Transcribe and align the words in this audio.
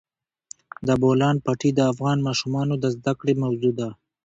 د 0.87 0.89
بولان 1.01 1.35
پټي 1.45 1.69
د 1.75 1.79
افغان 1.91 2.17
ماشومانو 2.27 2.73
د 2.79 2.85
زده 2.95 3.13
کړې 3.19 3.33
موضوع 3.43 3.71
ده. 3.79 3.89